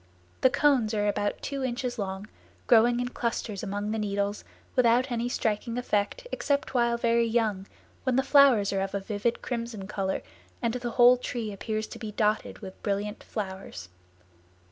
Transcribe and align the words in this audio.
The 0.41 0.49
cones 0.49 0.95
are 0.95 1.07
about 1.07 1.43
two 1.43 1.63
inches 1.63 1.99
long, 1.99 2.27
growing 2.65 2.99
in 2.99 3.09
clusters 3.09 3.61
among 3.61 3.91
the 3.91 3.99
needles 3.99 4.43
without 4.75 5.11
any 5.11 5.29
striking 5.29 5.77
effect 5.77 6.25
except 6.31 6.73
while 6.73 6.97
very 6.97 7.27
young, 7.27 7.67
when 8.01 8.15
the 8.15 8.23
flowers 8.23 8.73
are 8.73 8.81
of 8.81 8.95
a 8.95 8.99
vivid 8.99 9.43
crimson 9.43 9.85
color 9.85 10.23
and 10.59 10.73
the 10.73 10.89
whole 10.89 11.17
tree 11.17 11.51
appears 11.53 11.85
to 11.85 11.99
be 11.99 12.13
dotted 12.13 12.63
with 12.63 12.81
brilliant 12.81 13.21
flowers. 13.23 13.89